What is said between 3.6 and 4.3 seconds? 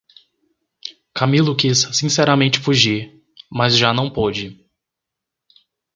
já não